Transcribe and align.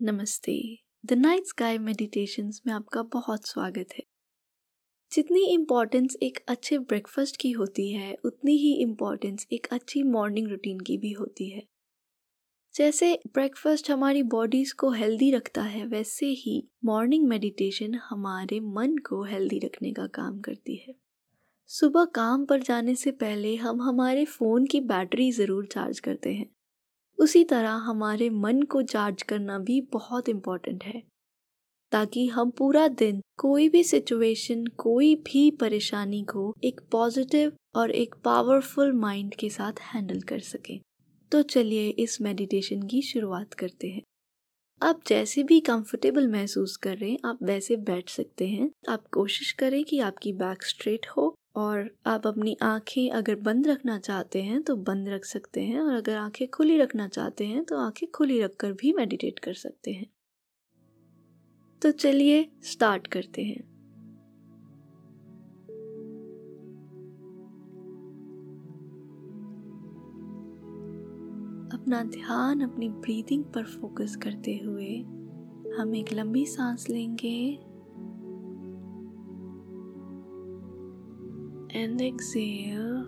नमस्ते। 0.00 0.78
The 1.06 1.12
night 1.12 1.44
sky 1.46 1.78
meditations 1.78 2.62
में 2.66 2.74
आपका 2.74 3.02
बहुत 3.02 3.46
स्वागत 3.46 3.86
है। 3.98 4.02
जितनी 5.12 5.44
इम्पोर्टेंस 5.44 6.16
एक 6.22 6.38
अच्छे 6.48 6.78
ब्रेकफास्ट 6.78 7.36
की 7.36 7.50
होती 7.50 7.92
है, 7.92 8.16
उतनी 8.24 8.56
ही 8.56 8.74
इम्पोर्टेंस 8.74 9.46
एक 9.52 9.66
अच्छी 9.72 10.02
मॉर्निंग 10.02 10.48
रूटीन 10.48 10.80
की 10.80 10.98
भी 10.98 11.12
होती 11.12 11.48
है। 11.50 11.62
जैसे 12.74 13.20
ब्रेकफास्ट 13.26 13.90
हमारी 13.90 14.22
बॉडीज 14.22 14.72
को 14.72 14.90
हेल्दी 14.90 15.30
रखता 15.30 15.62
है, 15.62 15.86
वैसे 15.86 16.26
ही 16.26 16.68
मॉर्निंग 16.84 17.28
मेडिटेशन 17.28 17.94
हमारे 17.94 18.60
मन 18.60 18.96
को 18.96 19.22
हेल्दी 19.24 19.58
रखने 19.58 19.92
का 19.92 20.06
काम 20.06 20.40
करती 20.40 20.76
है। 20.76 20.94
सुबह 21.66 22.04
काम 22.04 22.44
पर 22.44 22.62
जाने 22.62 22.94
से 22.94 23.10
पहले 23.10 23.56
हम 23.56 23.82
हमारे 23.82 24.24
फ़ोन 24.24 24.66
की 24.66 24.80
बैटरी 24.80 25.32
ज़रूर 25.32 25.66
चार्ज 25.66 26.00
करते 26.00 26.34
हैं। 26.34 26.55
उसी 27.18 27.44
तरह 27.44 27.70
हमारे 27.70 28.30
मन 28.30 28.62
को 28.62 28.82
चार्ज 28.82 29.22
करना 29.22 29.58
भी 29.58 29.80
बहुत 29.80 30.28
इंपॉर्टेंट 30.28 30.84
है। 30.84 31.02
ताकि 31.92 32.26
हम 32.26 32.50
पूरा 32.50 32.88
दिन 32.88 33.22
कोई 33.38 33.68
भी 33.68 33.84
सिचुएशन 33.84 34.64
कोई 34.64 35.14
भी 35.14 35.50
परेशानी 35.50 36.22
को 36.22 36.54
एक 36.64 36.80
पॉजिटिव 36.92 37.52
और 37.74 37.90
एक 37.90 38.14
पावरफुल 38.14 38.92
माइंड 38.92 39.34
के 39.34 39.50
साथ 39.50 39.72
हैंडल 39.80 40.20
कर 40.20 40.38
सकें। 40.38 40.80
तो 41.32 41.42
चलिए 41.42 41.88
इस 41.88 42.20
मेडिटेशन 42.20 42.82
की 42.82 43.02
शुरुआत 43.02 43.54
करते 43.54 43.88
हैं। 43.88 44.02
आप 44.82 45.00
जैसे 45.06 45.42
भी 45.42 45.60
कंफर्टेबल 45.60 46.28
महसूस 46.28 46.76
कर 46.76 46.96
रहे 46.96 47.10
हैं, 47.10 47.18
आप 47.24 47.38
वैसे 47.42 47.76
बैठ 47.76 48.08
सकते 48.08 48.48
हैं। 48.48 48.70
आप 48.88 49.06
कोशिश 49.06 49.52
करें 49.52 49.84
कि 49.84 49.98
आपकी 49.98 50.32
बैक 50.32 50.62
स्ट्रेट 50.62 51.06
हो 51.16 51.35
और 51.56 51.90
आप 52.06 52.26
अपनी 52.26 52.56
आँखें 52.62 53.10
अगर 53.10 53.34
बंद 53.34 53.66
रखना 53.66 53.98
चाहते 53.98 54.42
हैं 54.42 54.62
तो 54.62 54.76
बंद 54.76 55.08
रख 55.08 55.24
सकते 55.24 55.60
हैं 55.60 55.80
और 55.80 55.94
अगर 55.94 56.16
आँखें 56.16 56.48
खुली 56.48 56.78
रखना 56.78 57.08
चाहते 57.08 57.46
हैं 57.46 57.64
तो 57.64 57.78
आँखें 57.78 58.10
खुली 58.10 58.40
रखकर 58.40 58.72
भी 58.72 58.92
मेडिटेट 58.92 59.38
कर 59.38 59.54
सकते 59.54 59.92
हैं। 59.92 60.06
तो 61.82 61.90
चलिए 61.90 62.52
स्टार्ट 62.62 63.06
करते 63.06 63.42
हैं। 63.42 63.76
अपना 71.72 72.04
ध्यान, 72.04 72.60
अपनी 72.60 72.88
ब्रीदिंग 72.88 73.44
पर 73.44 73.64
फोकस 73.64 74.16
करते 74.16 74.56
हुए 74.56 74.96
हम 75.78 75.94
एक 75.94 76.12
लंबी 76.12 76.46
सांस 76.46 76.88
लेंगे। 76.90 77.65
And 81.76 82.00
exhale. 82.00 83.04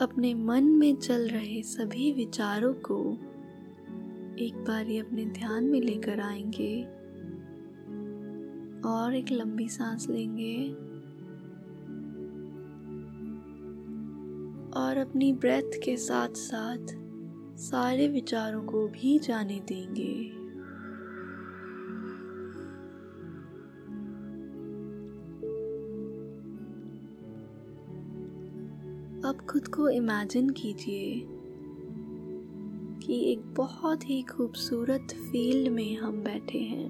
अपने 0.00 0.34
मन 0.34 0.64
में 0.64 0.96
चल 0.96 1.28
रहे 1.28 1.62
सभी 1.62 2.12
विचारों 2.12 2.72
को 2.74 2.98
एक 4.44 4.54
बार 4.68 4.86
ये 4.86 4.98
अपने 4.98 5.24
ध्यान 5.24 5.64
में 5.64 5.80
लेकर 5.80 6.20
आएँगे 6.20 6.82
और 8.88 9.14
एक 9.14 9.32
लंबी 9.32 9.68
सांस 9.68 10.06
लेंगे 10.10 10.68
और 14.80 14.96
अपनी 14.96 15.32
ब्रेथ 15.32 15.80
के 15.84 15.96
साथ 15.96 16.28
साथ 16.28 16.96
सारे 17.58 18.08
विचारों 18.08 18.62
को 18.62 18.88
भी 18.88 19.18
जाने 19.18 19.60
देंगे 19.68 20.37
अब 29.28 29.40
खुद 29.40 29.66
को 29.68 29.88
इमेजिन 29.88 30.50
कीजिए 30.50 31.26
कि 33.02 33.32
एक 33.32 33.40
बहुत 33.54 34.08
ही 34.10 34.22
खूबसूरत 34.22 35.12
फ़ील्ड 35.12 35.68
में 35.72 35.96
हम 35.96 36.22
बैठे 36.22 36.58
हैं। 36.58 36.88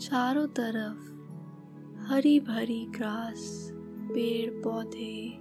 चारों 0.00 0.46
तरफ़ 0.46 1.10
हरी 2.06 2.40
भरी 2.40 2.84
ग्रास 2.86 3.70
पेड़ 4.08 4.50
पौधे 4.50 5.38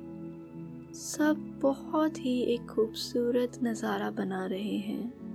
सब 0.93 1.59
बहुत 1.61 2.17
ही 2.17 2.39
एक 2.43 2.65
खूबसूरत 2.65 3.59
नज़ारा 3.63 4.11
बना 4.11 4.45
रहे 4.45 4.77
हैं। 4.77 5.31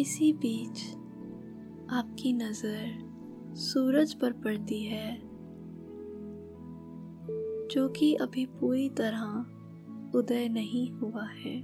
इसी 0.00 0.32
बीच 0.32 0.80
आपकी 1.90 2.32
नज़र 2.32 3.54
सूरज 3.54 4.12
पर 4.14 4.32
पड़ती 4.32 4.82
है, 4.84 5.18
जो 7.68 7.88
कि 7.88 8.14
अभी 8.14 8.46
पूरी 8.46 8.88
तरह 8.90 10.18
उदय 10.18 10.48
नहीं 10.48 10.90
हुआ 10.92 11.24
है। 11.24 11.56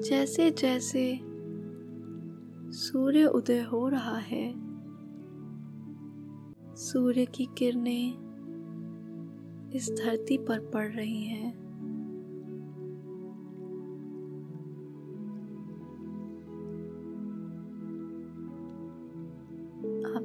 जैसे 0.00 0.50
जैसे 0.50 1.20
सूर्य 2.72 3.24
उदय 3.24 3.62
हो 3.62 3.88
रहा 3.88 4.16
है, 4.16 4.54
सूर्य 6.76 7.26
की 7.26 7.48
किरणें 7.58 8.24
इस 9.74 9.90
धरती 9.92 10.38
पर 10.38 10.70
पड़ 10.70 10.88
रही 10.88 11.22
हैं। 11.22 11.63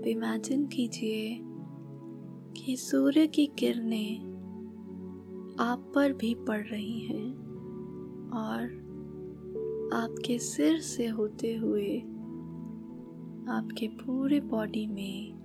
इमेजिन 0.09 0.65
कीजिए 0.65 1.39
कि 2.57 2.75
सूर्य 2.75 3.27
की 3.27 3.45
किरणें 3.59 4.29
आप 5.59 5.91
पर 5.95 6.13
भी 6.13 6.33
पड़ 6.35 6.61
रही 6.67 6.99
हैं 6.99 7.27
और 8.33 8.63
आपके 9.93 10.37
सिर 10.39 10.79
से 10.79 11.07
होते 11.07 11.55
हुए 11.55 11.97
आपके 13.49 13.87
पूरे 13.87 14.39
बॉडी 14.39 14.87
में 14.87 15.39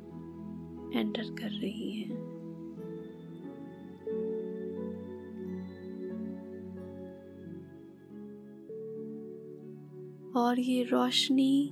एंटर 0.96 1.22
कर 1.22 1.50
रही 1.50 1.90
हैं। 1.92 2.22
और 10.36 10.60
ये 10.60 10.82
रोशनी 10.82 11.68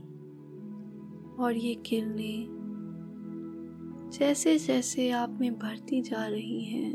और 1.39 1.57
ये 1.57 1.75
किरणें 1.75 2.62
जैसे 4.13 4.59
जैसे 4.59 5.11
आप 5.11 5.39
में 5.41 5.59
भरती 5.59 6.03
जा 6.03 6.27
रही 6.27 6.65
हैं, 6.65 6.93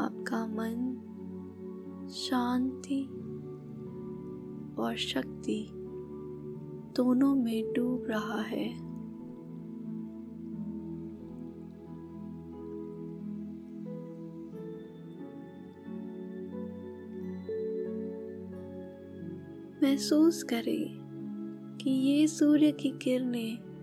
आपका 0.00 0.46
मन 0.46 1.00
शांति 2.10 3.04
और 4.82 4.96
शक्ति 4.96 5.68
दोनों 6.96 7.34
में 7.34 7.72
डूब 7.72 8.06
रहा 8.08 8.40
है। 8.40 8.74
महसूस 19.82 20.42
करें 20.42 20.98
कि 21.80 21.90
ये 21.90 22.26
सूर्य 22.26 22.72
की 22.72 22.90
किरणें 23.02 23.73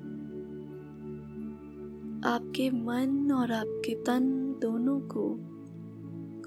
आपके 2.26 2.70
मन 2.70 3.32
और 3.32 3.52
आपके 3.52 3.96
तन 3.96 4.56
दोनों 4.62 5.00
को 5.00 5.36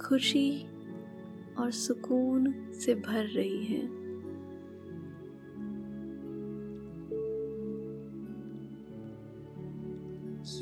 खुशी 0.02 0.64
और 1.54 1.70
सुकून 1.70 2.72
से 2.72 2.94
भर 2.94 3.24
रही 3.24 3.64
है। 3.64 4.04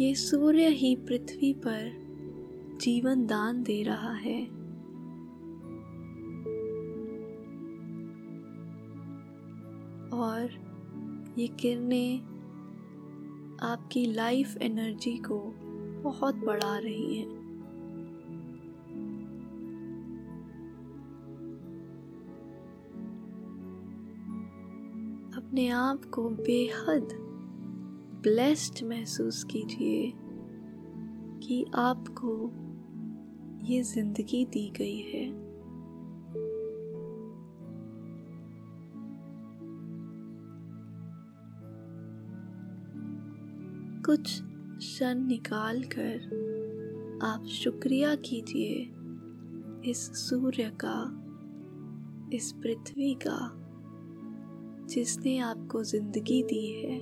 ये 0.01 0.15
सूर्य 0.15 0.69
ही 0.69 0.97
पृथ्वी 0.97 1.53
पर 1.53 1.93
जीवन 2.81 3.27
दान 3.27 3.63
दे 3.63 3.83
रहा 3.83 4.13
है। 4.13 4.47
और 10.11 10.51
ये 11.39 11.47
किरणें 11.47 12.32
आपकी 13.63 14.07
लाइफ 14.07 14.57
एनर्जी 14.57 15.17
को 15.17 15.39
बहुत 16.03 16.35
बढ़ा 16.35 16.79
रही 16.79 17.17
हैं। 17.17 17.27
अपने 25.37 25.69
आप 25.69 26.05
को 26.05 26.29
बेहद 26.29 27.09
ब्लेस्ड 28.23 28.85
महसूस 28.85 29.45
कीजिए 29.45 30.13
कि 31.47 31.65
आपको 31.75 32.53
ये 33.67 33.83
ज़िंदगी 33.83 34.45
दी 34.45 34.73
गई 34.77 34.99
है। 34.99 35.42
कुछ 44.07 44.43
क्षण 44.43 45.27
निकाल 45.27 45.83
कर 45.83 47.21
आप 47.25 47.45
शुक्रिया 47.45 48.15
कीजिए 48.15 48.93
इस 49.91 49.99
सूर्य 49.99 50.73
का, 50.85 51.21
इस 52.37 52.53
पृथ्वी 52.53 53.15
का, 53.15 53.53
जिसने 54.87 55.39
आपको 55.39 55.83
ज़िंदगी 55.85 56.43
दी 56.43 56.67
है। 56.73 56.99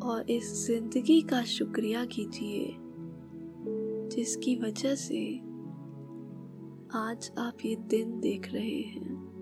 और 0.00 0.30
इस 0.30 0.66
ज़िंदगी 0.66 1.22
का 1.22 1.42
शुक्रिया 1.42 2.04
कीजिए, 2.04 2.76
जिसकी 4.16 4.56
वजह 4.56 4.94
से 4.94 5.34
आज 6.98 7.32
आप 7.38 7.58
ये 7.64 7.76
दिन 7.76 8.20
देख 8.20 8.52
रहे 8.52 8.80
हैं। 8.80 9.33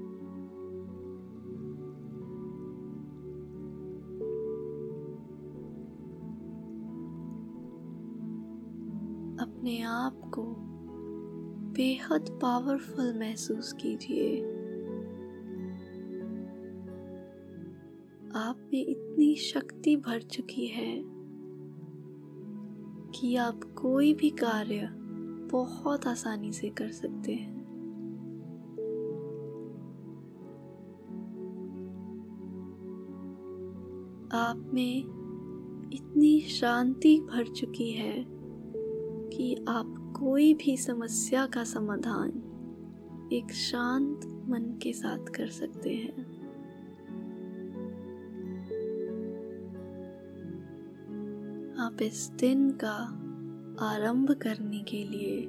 अपने 9.62 9.81
आप 9.82 10.20
को 10.35 10.43
बेहद 11.73 12.38
पावरफुल 12.43 13.19
महसूस 13.19 13.73
कीजिए। 13.73 14.41
आप 18.35 18.56
में 18.73 18.87
इतनी 18.87 19.37
शक्ति 19.37 19.97
भर 19.97 20.23
चुकी 20.23 20.67
है 20.67 21.03
कि 23.12 23.37
आप 23.37 23.61
कोई 23.79 24.14
भी 24.14 24.31
कार्य 24.31 24.88
बहुत 25.53 26.06
आसानी 26.06 26.53
से 26.53 26.69
कर 26.69 26.91
सकते 26.91 27.32
हैं। 27.32 27.62
आप 34.32 34.70
में 34.75 34.99
इतनी 35.93 36.41
शांति 36.41 37.20
भर 37.20 37.47
चुकी 37.47 37.91
है 37.91 38.31
कि 39.37 39.64
आप 39.69 40.14
कोई 40.17 40.55
भी 40.55 40.76
समस्या 40.76 41.46
का 41.46 41.64
समाधान 41.64 42.29
एक 43.32 43.52
शांत 43.52 44.20
मन 44.26 44.79
के 44.82 44.93
साथ 44.93 45.19
कर 45.19 45.46
सकते 45.46 45.94
हैं। 45.94 46.43
आप 51.76 52.02
इस 52.02 52.31
दिन 52.40 52.70
का 52.70 53.19
आरंभ 53.81 54.32
करने 54.32 54.79
के 54.79 55.05
लिए 55.05 55.46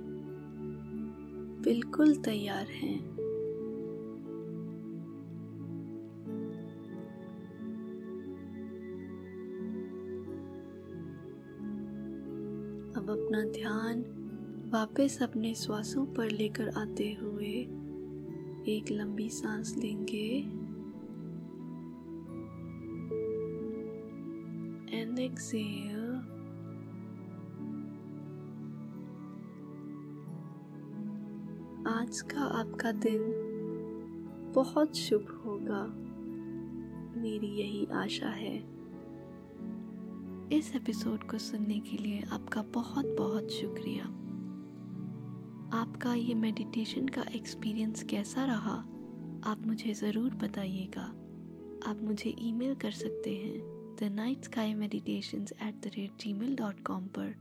बिल्कुल 1.64 2.16
तैयार 2.16 2.68
हैं। 2.68 3.13
अपना 13.34 13.46
ध्यान 13.46 14.00
वापस 14.74 15.20
अपने 15.22 15.56
श्वासों 15.56 16.06
पर 16.06 16.30
लेकर 16.30 16.70
आते 16.70 17.18
हुए 17.22 17.54
एक 18.68 18.86
लंबी 18.92 19.30
सांस 19.30 19.76
लेंगे। 19.78 20.40
एंड 24.98 25.20
एक्सेल 25.20 26.14
आज 31.88 32.22
का 32.22 32.42
आपका 32.42 32.92
दिन 32.92 33.22
बहुत 34.56 34.96
शुभ 34.96 35.42
होगा। 35.46 35.86
मेरी 37.22 37.48
यही 37.48 37.86
आशा 37.86 38.30
है। 38.30 38.73
इस 40.52 40.76
एपिसोड 40.76 41.24
को 41.30 41.38
सुनने 41.38 41.80
के 41.80 41.98
लिए 41.98 42.24
आपका 42.32 42.62
बहुत 42.74 43.06
बहुत 43.18 43.52
शुक्रिया। 43.52 44.04
आपका 45.74 46.14
ये 46.14 46.34
मेडिटेशन 46.34 47.08
का 47.08 47.24
एक्सपीरियंस 47.36 48.04
कैसा 48.04 48.46
रहा, 48.46 48.76
आप 49.46 49.62
मुझे 49.66 49.94
ज़रूर 49.94 50.34
बताइएगा। 50.34 51.04
आप 51.90 52.00
मुझे 52.02 52.36
ईमेल 52.40 52.76
कर 52.76 52.92
सकते 52.92 53.36
हैं 53.36 53.96
the 53.96 54.12
night 54.12 54.44
sky 54.44 54.74
meditation 54.74 55.46
at 55.62 55.80
the 55.82 55.92
rate 55.96 56.20
Gmail 56.34 56.56
dot 56.56 56.84
com 56.86 57.08
पर, 57.08 57.34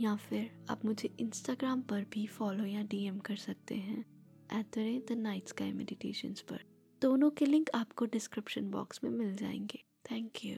या 0.00 0.16
फिर 0.18 0.50
आप 0.70 0.84
मुझे 0.84 1.14
इंस्टाग्राम 1.20 1.82
पर 1.82 2.04
भी 2.12 2.26
फॉलो 2.28 2.64
या 2.64 2.82
डीएम 2.82 3.18
कर 3.20 3.36
सकते 3.36 3.74
हैं 3.76 4.00
at 4.52 4.66
the 4.66 4.78
rate 4.78 5.12
the 5.12 5.18
night 5.18 5.48
sky 5.48 5.72
meditations 5.72 6.40
पर। 6.40 6.64
दोनों 7.02 7.30
के 7.30 7.46
लिंक 7.46 7.70
आपको 7.74 8.04
डिस्क्रिप्शन 8.04 8.70
बॉक्स 8.70 9.04
में 9.04 9.10
मिल 9.10 9.34
जाएँगे। 9.36 9.82
Thank 10.10 10.44
you 10.44 10.56